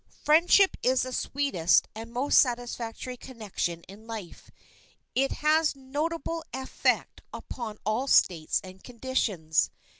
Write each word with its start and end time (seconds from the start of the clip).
_'"Friendship 0.25 0.77
is 0.81 1.03
the 1.03 1.13
sweetest 1.13 1.87
and 1.93 2.11
most 2.11 2.39
satisfactory 2.39 3.17
connection 3.17 3.83
in 3.83 4.07
life. 4.07 4.49
It 5.13 5.31
has 5.45 5.75
notable 5.75 6.43
effect 6.55 7.21
upon 7.31 7.77
all 7.85 8.07
states 8.07 8.59
and 8.63 8.83
conditions. 8.83 9.69